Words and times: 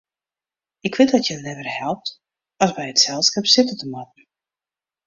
Ik 0.87 0.93
wit 0.97 1.11
dat 1.11 1.27
hja 1.27 1.37
leaver 1.41 1.69
helpt 1.81 2.09
as 2.63 2.71
by 2.77 2.85
it 2.91 3.01
selskip 3.05 3.45
sitte 3.53 3.75
te 3.79 3.85
moatten. 3.93 4.23